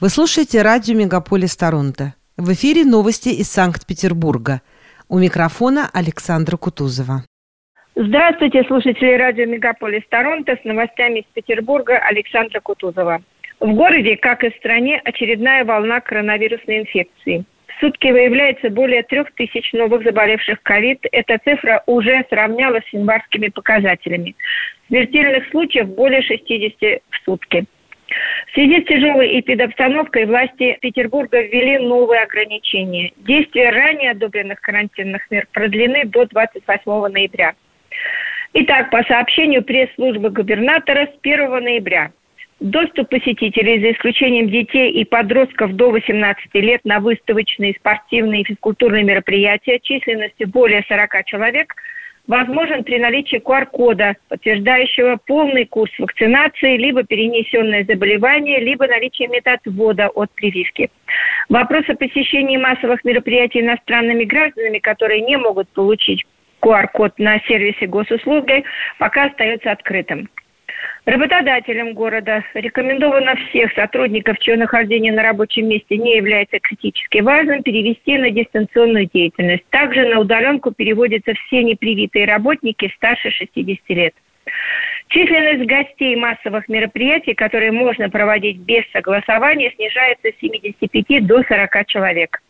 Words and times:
Вы 0.00 0.08
слушаете 0.08 0.62
радио 0.62 0.96
«Мегаполис 0.96 1.54
Торонто». 1.58 2.14
В 2.38 2.50
эфире 2.54 2.86
новости 2.86 3.28
из 3.28 3.52
Санкт-Петербурга. 3.52 4.62
У 5.10 5.18
микрофона 5.18 5.90
Александра 5.92 6.56
Кутузова. 6.56 7.24
Здравствуйте, 7.94 8.64
слушатели 8.64 9.18
радио 9.18 9.44
«Мегаполис 9.44 10.02
Торонто» 10.08 10.56
с 10.56 10.64
новостями 10.64 11.18
из 11.18 11.26
Петербурга 11.34 11.98
Александра 11.98 12.60
Кутузова. 12.60 13.20
В 13.60 13.74
городе, 13.74 14.16
как 14.16 14.42
и 14.42 14.48
в 14.48 14.56
стране, 14.56 15.02
очередная 15.04 15.66
волна 15.66 16.00
коронавирусной 16.00 16.78
инфекции. 16.78 17.44
В 17.66 17.80
сутки 17.80 18.10
выявляется 18.10 18.70
более 18.70 19.02
трех 19.02 19.30
тысяч 19.34 19.70
новых 19.74 20.02
заболевших 20.04 20.62
ковид. 20.62 21.04
Эта 21.12 21.36
цифра 21.44 21.82
уже 21.84 22.24
сравнялась 22.30 22.84
с 22.88 22.94
январскими 22.94 23.48
показателями. 23.48 24.34
Смертельных 24.88 25.46
случаев 25.50 25.88
более 25.88 26.22
60 26.22 27.02
в 27.10 27.24
сутки. 27.26 27.66
В 28.50 28.54
связи 28.54 28.82
с 28.82 28.84
тяжелой 28.86 29.38
эпидобстановкой 29.38 30.26
власти 30.26 30.76
Петербурга 30.80 31.40
ввели 31.40 31.78
новые 31.78 32.22
ограничения. 32.22 33.12
Действие 33.18 33.70
ранее 33.70 34.10
одобренных 34.10 34.60
карантинных 34.60 35.30
мер 35.30 35.46
продлены 35.52 36.04
до 36.04 36.26
28 36.26 37.12
ноября. 37.12 37.54
Итак, 38.54 38.90
по 38.90 39.04
сообщению 39.04 39.62
пресс-службы 39.62 40.30
губернатора 40.30 41.06
с 41.06 41.18
1 41.22 41.48
ноября 41.62 42.10
Доступ 42.58 43.08
посетителей, 43.08 43.80
за 43.80 43.92
исключением 43.92 44.50
детей 44.50 44.90
и 44.90 45.04
подростков 45.04 45.76
до 45.76 45.90
18 45.90 46.52
лет, 46.54 46.84
на 46.84 46.98
выставочные, 46.98 47.74
спортивные 47.78 48.42
и 48.42 48.44
физкультурные 48.44 49.04
мероприятия 49.04 49.78
численностью 49.78 50.48
более 50.48 50.84
40 50.88 51.24
человек– 51.24 51.76
возможен 52.26 52.84
при 52.84 52.98
наличии 52.98 53.36
QR-кода, 53.36 54.16
подтверждающего 54.28 55.18
полный 55.26 55.66
курс 55.66 55.90
вакцинации, 55.98 56.76
либо 56.76 57.02
перенесенное 57.02 57.84
заболевание, 57.84 58.60
либо 58.60 58.86
наличие 58.86 59.28
методвода 59.28 60.08
от 60.08 60.30
прививки. 60.32 60.90
Вопрос 61.48 61.84
о 61.88 61.94
посещении 61.94 62.56
массовых 62.56 63.04
мероприятий 63.04 63.60
иностранными 63.60 64.24
гражданами, 64.24 64.78
которые 64.78 65.22
не 65.22 65.36
могут 65.36 65.68
получить 65.70 66.24
QR-код 66.62 67.18
на 67.18 67.40
сервисе 67.40 67.86
госуслуги, 67.86 68.64
пока 68.98 69.24
остается 69.24 69.72
открытым. 69.72 70.28
Работодателям 71.06 71.94
города 71.94 72.44
рекомендовано 72.52 73.34
всех 73.48 73.72
сотрудников, 73.72 74.38
чье 74.38 74.56
нахождение 74.56 75.12
на 75.12 75.22
рабочем 75.22 75.68
месте 75.68 75.96
не 75.96 76.16
является 76.16 76.58
критически 76.60 77.18
важным, 77.18 77.62
перевести 77.62 78.18
на 78.18 78.30
дистанционную 78.30 79.06
деятельность. 79.06 79.64
Также 79.70 80.06
на 80.06 80.20
удаленку 80.20 80.72
переводятся 80.72 81.32
все 81.34 81.64
непривитые 81.64 82.26
работники 82.26 82.92
старше 82.96 83.30
60 83.30 83.88
лет. 83.88 84.14
Численность 85.08 85.66
гостей 85.66 86.16
массовых 86.16 86.68
мероприятий, 86.68 87.34
которые 87.34 87.72
можно 87.72 88.10
проводить 88.10 88.58
без 88.58 88.84
согласования, 88.92 89.72
снижается 89.74 90.28
с 90.28 90.40
75 90.40 91.26
до 91.26 91.42
40 91.42 91.86
человек. 91.86 92.40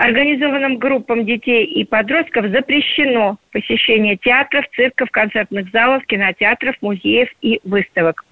Организованным 0.00 0.78
группам 0.78 1.26
детей 1.26 1.66
и 1.66 1.84
подростков 1.84 2.46
запрещено 2.46 3.36
посещение 3.52 4.16
театров, 4.16 4.64
цирков, 4.74 5.10
концертных 5.10 5.70
залов, 5.72 6.06
кинотеатров, 6.06 6.74
музеев 6.80 7.28
и 7.42 7.60
выставок. 7.64 8.24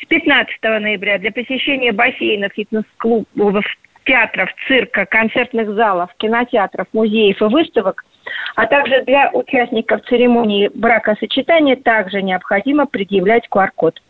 С 0.00 0.06
15 0.06 0.62
ноября 0.62 1.18
для 1.18 1.30
посещения 1.30 1.92
бассейнов, 1.92 2.52
фитнес-клубов, 2.54 3.66
театров, 4.06 4.48
цирка, 4.66 5.04
концертных 5.04 5.74
залов, 5.74 6.08
кинотеатров, 6.16 6.86
музеев 6.94 7.38
и 7.38 7.44
выставок, 7.44 8.02
а 8.56 8.64
также 8.64 9.02
для 9.02 9.30
участников 9.30 10.06
церемонии 10.06 10.70
бракосочетания 10.74 11.76
также 11.76 12.22
необходимо 12.22 12.86
предъявлять 12.86 13.46
QR-код. 13.50 14.00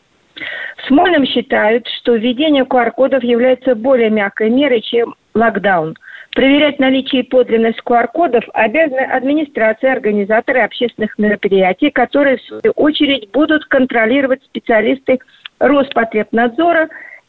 В 0.78 0.86
Смольном 0.88 1.24
считают, 1.26 1.86
что 2.00 2.14
введение 2.14 2.64
QR-кодов 2.64 3.22
является 3.22 3.74
более 3.74 4.10
мягкой 4.10 4.50
мерой, 4.50 4.80
чем 4.80 5.14
локдаун– 5.34 5.94
Проверять 6.34 6.80
наличие 6.80 7.22
и 7.22 7.28
подлинность 7.28 7.80
QR-кодов 7.86 8.44
обязаны 8.54 9.02
администрация, 9.02 9.92
организаторы 9.92 10.62
общественных 10.62 11.16
мероприятий, 11.16 11.90
которые, 11.90 12.38
в 12.38 12.42
свою 12.42 12.72
очередь, 12.74 13.30
будут 13.30 13.64
контролировать 13.66 14.42
специалисты 14.42 15.20
Роспотребнадзора 15.60 16.88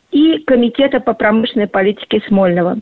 и 0.10 0.40
Комитета 0.40 1.00
по 1.02 1.14
промышленной 1.14 1.68
политике 1.68 2.20
Смольного. 2.28 2.80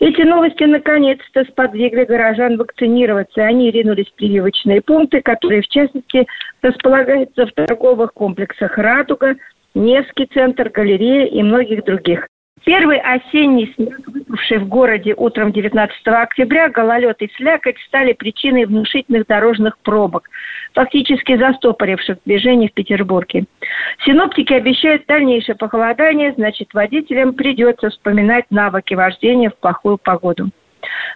Эти 0.00 0.22
новости 0.22 0.64
наконец-то 0.64 1.44
сподвигли 1.44 2.04
горожан 2.04 2.56
вакцинироваться. 2.56 3.42
Они 3.42 3.70
ринулись 3.70 4.08
в 4.08 4.14
прививочные 4.14 4.80
пункты, 4.80 5.20
которые, 5.20 5.60
в 5.60 5.68
частности, 5.68 6.26
располагаются 6.62 7.44
в 7.44 7.52
торговых 7.52 8.14
комплексах 8.14 8.78
«Радуга», 8.78 9.36
Невский 9.76 10.24
центр, 10.32 10.70
галерея 10.70 11.26
и 11.26 11.42
многих 11.42 11.84
других. 11.84 12.26
Первый 12.64 12.98
осенний 12.98 13.74
снег, 13.76 14.00
выпавший 14.06 14.56
в 14.56 14.68
городе 14.68 15.12
утром 15.14 15.52
19 15.52 15.94
октября, 16.06 16.70
гололед 16.70 17.20
и 17.20 17.30
слякоть 17.36 17.76
стали 17.86 18.14
причиной 18.14 18.64
внушительных 18.64 19.26
дорожных 19.26 19.76
пробок, 19.80 20.30
фактически 20.72 21.36
застопоривших 21.36 22.16
движение 22.24 22.70
в 22.70 22.72
Петербурге. 22.72 23.44
Синоптики 24.06 24.54
обещают 24.54 25.04
дальнейшее 25.06 25.56
похолодание, 25.56 26.32
значит, 26.32 26.72
водителям 26.72 27.34
придется 27.34 27.90
вспоминать 27.90 28.46
навыки 28.48 28.94
вождения 28.94 29.50
в 29.50 29.58
плохую 29.58 29.98
погоду. 29.98 30.48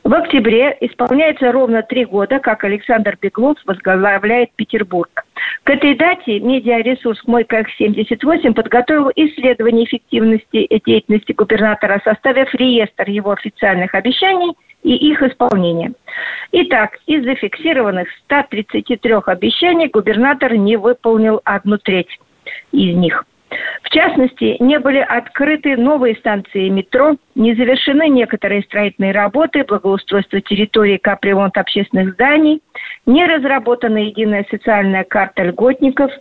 В 0.05 0.15
октябре 0.15 0.77
исполняется 0.81 1.53
ровно 1.53 1.83
три 1.83 2.05
года, 2.05 2.39
как 2.39 2.65
Александр 2.65 3.17
Беглов 3.21 3.59
возглавляет 3.67 4.51
Петербург. 4.57 5.25
К 5.65 5.71
этой 5.71 5.95
дате 5.95 6.41
медиаресурс 6.41 7.21
«Мой 7.27 7.45
КХ-78» 7.45 8.55
подготовил 8.55 9.11
исследование 9.15 9.85
эффективности 9.85 10.67
деятельности 10.85 11.33
губернатора, 11.33 12.01
составив 12.05 12.55
реестр 12.55 13.09
его 13.09 13.33
официальных 13.33 13.95
обещаний 13.95 14.55
и 14.83 14.95
их 14.95 15.23
исполнения. 15.23 15.93
Итак, 16.53 16.99
из 17.07 17.25
зафиксированных 17.25 18.09
133 18.25 19.15
обещаний 19.27 19.89
губернатор 19.89 20.55
не 20.55 20.77
выполнил 20.77 21.41
одну 21.45 21.77
треть 21.79 22.19
из 22.73 22.97
них. 22.97 23.25
В 23.83 23.91
частности, 23.91 24.57
не 24.61 24.79
были 24.79 24.99
открыты 24.99 25.77
новые 25.77 26.15
станции 26.17 26.69
метро, 26.69 27.17
не 27.35 27.55
завершены 27.55 28.09
некоторые 28.09 28.63
строительные 28.63 29.13
работы, 29.13 29.65
благоустройство 29.65 30.41
территории, 30.41 30.97
капремонт 30.97 31.57
общественных 31.57 32.13
зданий, 32.15 32.63
не 33.07 33.27
разработана 33.27 33.99
единая 33.99 34.47
социальная 34.51 35.05
карта 35.05 35.45
льготников, 35.45 36.13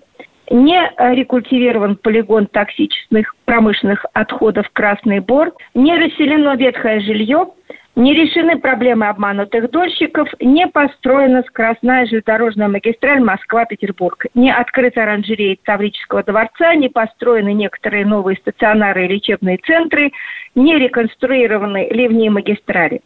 не 0.50 0.80
рекультивирован 0.98 1.96
полигон 1.98 2.48
токсичных 2.48 3.36
промышленных 3.46 4.06
отходов 4.14 4.68
«Красный 4.74 5.20
Бор», 5.20 5.54
не 5.76 5.96
расселено 5.96 6.56
ветхое 6.56 7.00
жилье, 7.02 7.50
не 7.96 8.14
решены 8.14 8.58
проблемы 8.58 9.08
обманутых 9.08 9.70
дольщиков, 9.72 10.30
не 10.40 10.68
построена 10.68 11.44
скоростная 11.44 12.06
железнодорожная 12.06 12.68
магистраль 12.68 13.22
Москва-Петербург, 13.22 14.26
не 14.36 14.54
открыта 14.54 15.04
оранжерея 15.04 15.58
Таврического 15.64 16.24
дворца, 16.24 16.76
не 16.76 16.90
построены 16.90 17.54
некоторые 17.54 18.06
новые 18.06 18.38
стационары 18.38 19.06
и 19.06 19.10
лечебные 19.10 19.58
центры, 19.58 20.12
не 20.56 20.78
реконструированы 20.78 21.90
ливни 21.92 22.28
и 22.28 22.30
магистрали. 22.30 23.02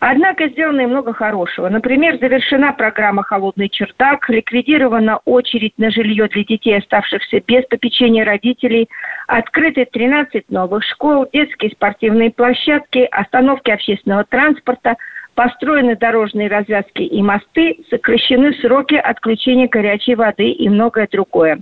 Однако 0.00 0.48
сделано 0.48 0.80
и 0.80 0.86
много 0.86 1.12
хорошего. 1.12 1.68
Например, 1.68 2.18
завершена 2.18 2.72
программа 2.72 3.22
«Холодный 3.22 3.68
чердак», 3.68 4.28
ликвидирована 4.28 5.20
очередь 5.24 5.74
на 5.78 5.90
жилье 5.90 6.28
для 6.28 6.44
детей, 6.44 6.78
оставшихся 6.78 7.40
без 7.46 7.64
попечения 7.66 8.24
родителей, 8.24 8.88
открыты 9.26 9.84
13 9.84 10.50
новых 10.50 10.84
школ, 10.84 11.26
детские 11.32 11.70
спортивные 11.70 12.30
площадки, 12.30 13.08
остановки 13.10 13.70
общественного 13.70 14.24
транспорта– 14.24 14.96
построены 15.34 15.96
дорожные 15.96 16.48
развязки 16.48 17.02
и 17.02 17.22
мосты, 17.22 17.78
сокращены 17.90 18.52
сроки 18.54 18.94
отключения 18.94 19.68
горячей 19.68 20.14
воды 20.14 20.50
и 20.50 20.68
многое 20.68 21.08
другое. 21.10 21.60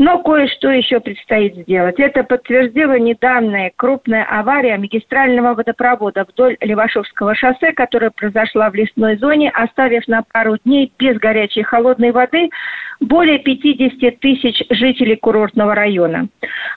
Но 0.00 0.22
кое-что 0.22 0.70
еще 0.70 0.98
предстоит 0.98 1.54
сделать. 1.56 2.00
Это 2.00 2.24
подтвердила 2.24 2.98
недавняя 2.98 3.70
крупная 3.76 4.24
авария 4.24 4.78
магистрального 4.78 5.52
водопровода 5.52 6.24
вдоль 6.26 6.56
Левашовского 6.62 7.34
шоссе, 7.34 7.72
которая 7.72 8.08
произошла 8.08 8.70
в 8.70 8.74
лесной 8.74 9.18
зоне, 9.18 9.50
оставив 9.50 10.08
на 10.08 10.22
пару 10.22 10.56
дней 10.64 10.90
без 10.98 11.18
горячей 11.18 11.60
и 11.60 11.64
холодной 11.64 12.12
воды 12.12 12.48
более 13.00 13.40
50 13.40 14.20
тысяч 14.20 14.62
жителей 14.70 15.16
курортного 15.16 15.74
района. 15.74 16.28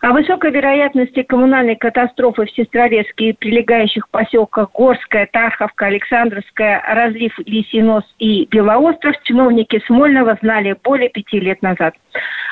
О 0.02 0.12
высокой 0.12 0.52
вероятности 0.52 1.24
коммунальной 1.24 1.78
катастрофы 1.78 2.46
в 2.46 2.52
Сестрорецке 2.52 3.30
и 3.30 3.34
прилегающих 3.34 4.10
поселках 4.10 4.70
Горская, 4.74 5.30
Тарховка, 5.32 5.86
Александровская, 5.86 6.84
Разлив, 6.90 7.34
Лисий 7.46 7.82
нос 7.82 8.04
и 8.20 8.46
Белоостров 8.52 9.16
чиновники 9.24 9.82
Смольного 9.86 10.38
знали 10.42 10.76
более 10.84 11.08
пяти 11.08 11.40
лет 11.40 11.62
назад. 11.62 11.94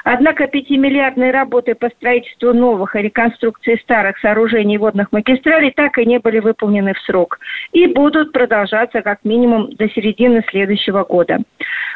Однако 0.04 0.48
пятимиллиардные 0.48 1.32
работы 1.32 1.76
по 1.76 1.90
строительству 1.90 2.54
новых 2.54 2.96
и 2.96 3.02
реконструкции 3.02 3.80
старых 3.84 4.18
сооружений 4.20 4.78
водных 4.78 5.12
магистралей 5.12 5.72
так 5.72 5.98
и 5.98 6.06
не 6.06 6.20
были 6.20 6.40
выполнены 6.40 6.94
в 6.94 7.00
срок 7.00 7.40
и 7.72 7.88
будут 7.88 8.32
продолжаться 8.32 9.02
как 9.02 9.24
минимум 9.24 9.74
до 9.76 9.90
середины 9.90 10.44
следующего 10.50 11.04
года. 11.04 11.40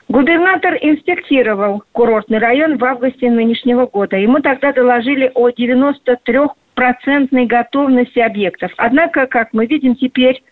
Губернатор 0.08 0.76
инспектировал 0.82 1.84
курортный 1.92 2.38
район 2.38 2.78
в 2.78 2.86
августе 2.86 3.30
нынешнего 3.30 3.88
года. 3.88 4.18
Ему 4.18 4.40
тогда 4.40 4.72
доложили 4.72 5.32
о 5.34 5.50
93 5.50 6.40
стопроцентной 6.76 7.46
готовности 7.46 8.20
объектов. 8.20 8.72
Однако, 8.78 9.28
как 9.28 9.54
мы 9.54 9.66
видим 9.66 9.96
теперь, 9.96 10.44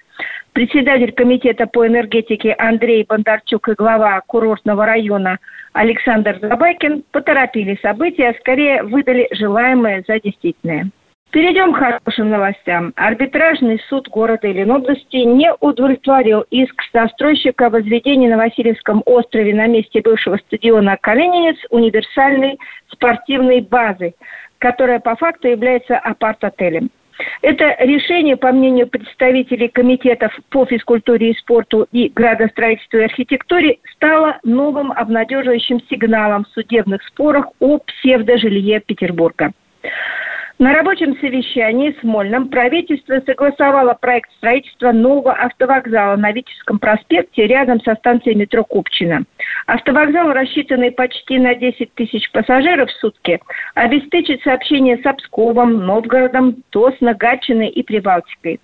председатель 0.53 1.11
комитета 1.11 1.67
по 1.67 1.85
энергетике 1.85 2.53
Андрей 2.57 3.05
Бондарчук 3.07 3.69
и 3.69 3.73
глава 3.73 4.21
курортного 4.21 4.85
района 4.85 5.39
Александр 5.73 6.37
Забайкин 6.41 7.03
поторопили 7.11 7.79
события, 7.81 8.29
а 8.29 8.39
скорее 8.39 8.83
выдали 8.83 9.27
желаемое 9.31 10.03
за 10.07 10.19
действительное. 10.19 10.89
Перейдем 11.33 11.73
к 11.73 11.77
хорошим 11.77 12.29
новостям. 12.29 12.93
Арбитражный 12.95 13.81
суд 13.89 14.07
города 14.07 14.47
или 14.47 14.63
области 14.69 15.17
не 15.17 15.51
удовлетворил 15.61 16.41
иск 16.51 16.79
застройщика 16.93 17.71
возведения 17.71 18.29
на 18.29 18.37
Васильевском 18.37 19.01
острове 19.07 19.55
на 19.55 19.65
месте 19.65 20.01
бывшего 20.01 20.37
стадиона 20.37 20.95
«Калининец» 21.01 21.57
универсальной 21.71 22.59
спортивной 22.87 23.61
базы, 23.61 24.13
которая 24.59 24.99
по 24.99 25.15
факту 25.15 25.47
является 25.47 25.97
апарт-отелем. 25.97 26.91
Это 27.41 27.75
решение, 27.79 28.37
по 28.37 28.51
мнению 28.51 28.87
представителей 28.87 29.67
комитетов 29.67 30.33
по 30.49 30.65
физкультуре 30.65 31.31
и 31.31 31.37
спорту 31.37 31.87
и 31.91 32.09
градостроительству 32.09 32.99
и 32.99 33.03
архитектуре, 33.03 33.77
стало 33.95 34.39
новым 34.43 34.91
обнадеживающим 34.91 35.81
сигналом 35.89 36.45
в 36.45 36.53
судебных 36.53 37.03
спорах 37.03 37.47
о 37.59 37.79
псевдожилье 37.79 38.79
Петербурга. 38.79 39.51
На 40.59 40.73
рабочем 40.73 41.17
совещании 41.19 41.91
в 41.91 41.99
Смольном 41.99 42.47
правительство 42.47 43.19
согласовало 43.25 43.95
проект 43.99 44.31
строительства 44.37 44.91
нового 44.91 45.33
автовокзала 45.33 46.15
на 46.15 46.31
Витебском 46.31 46.79
проспекте 46.79 47.47
рядом 47.47 47.81
со 47.81 47.95
станцией 47.95 48.35
метро 48.35 48.63
Купчино. 48.63 49.23
Автовокзал, 49.65 50.33
рассчитанный 50.33 50.91
почти 50.91 51.39
на 51.39 51.55
10 51.55 51.93
тысяч 51.93 52.29
пассажиров 52.31 52.89
в 52.89 52.99
сутки, 52.99 53.39
обеспечит 53.75 54.41
сообщение 54.43 54.97
с 54.97 55.05
Обсковом, 55.05 55.85
Новгородом, 55.85 56.63
Тосно, 56.69 57.13
Гатчиной 57.13 57.69
и 57.69 57.83
Прибалтикой. 57.83 58.59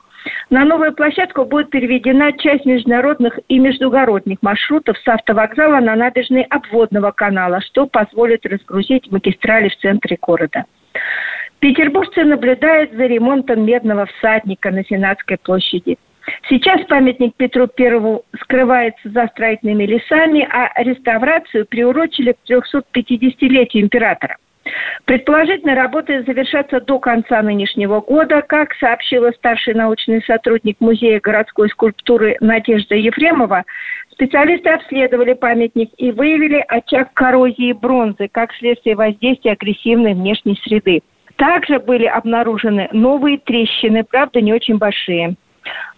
На 0.50 0.66
новую 0.66 0.94
площадку 0.94 1.46
будет 1.46 1.70
переведена 1.70 2.34
часть 2.34 2.66
международных 2.66 3.40
и 3.48 3.58
междугородних 3.58 4.40
маршрутов 4.42 4.98
с 4.98 5.08
автовокзала 5.08 5.80
на 5.80 5.96
набережной 5.96 6.44
обводного 6.44 7.12
канала, 7.12 7.62
что 7.62 7.88
позволит 7.88 8.46
разгрузить 8.46 9.10
магистрали 9.12 9.70
в 9.70 9.78
центре 9.78 10.18
города. 10.22 10.66
Петербуржцы 11.60 12.24
наблюдают 12.24 12.92
за 12.94 13.06
ремонтом 13.06 13.66
медного 13.66 14.06
всадника 14.06 14.72
на 14.72 14.84
Сенатской 14.84 15.38
площади. 15.38 15.98
Сейчас 16.50 16.82
памятник 16.86 17.36
Петру 17.36 17.68
Первому 17.68 18.24
скрывается 18.42 19.10
за 19.10 19.28
строительными 19.28 19.86
лесами, 19.86 20.48
а 20.50 20.72
реставрацию 20.82 21.66
приурочили 21.66 22.34
к 22.34 22.50
350-летию 22.50 23.84
императора. 23.84 24.38
Предположительно, 25.06 25.76
работы 25.76 26.24
завершатся 26.24 26.80
до 26.82 27.00
конца 27.00 27.42
нынешнего 27.42 28.02
года. 28.02 28.42
Как 28.42 28.74
сообщила 28.76 29.32
старший 29.32 29.74
научный 29.74 30.22
сотрудник 30.24 30.78
Музея 30.80 31.20
городской 31.20 31.70
скульптуры 31.70 32.38
Надежда 32.40 32.96
Ефремова, 32.96 33.64
специалисты 34.12 34.70
обследовали 34.70 35.34
памятник 35.34 35.90
и 35.98 36.12
выявили 36.12 36.64
очаг 36.68 37.14
коррозии 37.14 37.72
бронзы 37.74 38.28
как 38.28 38.54
следствие 38.54 38.96
воздействия 38.96 39.54
агрессивной 39.54 40.14
внешней 40.14 40.60
среды. 40.64 41.02
Также 41.38 41.80
были 41.80 42.06
обнаружены 42.06 42.90
новые 42.92 43.38
трещины, 43.38 44.04
правда, 44.04 44.42
не 44.42 44.54
очень 44.54 44.78
большие. 44.78 45.36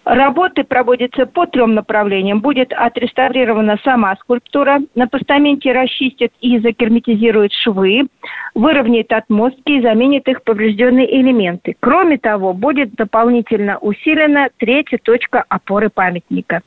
Работы 0.04 0.64
проводятся 0.64 1.28
по 1.28 1.46
трем 1.46 1.76
направлениям. 1.76 2.42
Будет 2.42 2.74
отреставрирована 2.74 3.78
сама 3.84 4.16
скульптура, 4.16 4.80
на 4.96 5.08
постаменте 5.08 5.72
расчистят 5.74 6.32
и 6.42 6.58
загерметизируют 6.58 7.54
швы, 7.54 8.08
выровняют 8.56 9.12
отмостки 9.12 9.78
и 9.78 9.82
заменят 9.82 10.28
их 10.28 10.44
поврежденные 10.44 11.22
элементы. 11.22 11.76
Кроме 11.80 12.18
того, 12.18 12.54
будет 12.54 12.96
дополнительно 12.96 13.78
усилена 13.78 14.50
третья 14.58 14.98
точка 14.98 15.46
опоры 15.50 15.90
памятника. 15.90 16.62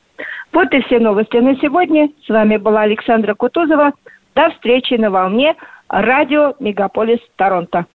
Вот 0.53 0.73
и 0.73 0.81
все 0.83 0.99
новости 0.99 1.35
на 1.35 1.57
сегодня. 1.57 2.09
С 2.25 2.29
вами 2.29 2.55
была 2.55 2.83
Александра 2.83 3.33
Кутузова. 3.33 3.91
До 4.33 4.49
встречи 4.51 4.93
на 4.93 5.11
волне 5.11 5.55
радио 5.89 6.53
«Мегаполис 6.61 7.19
Торонто». 7.35 7.83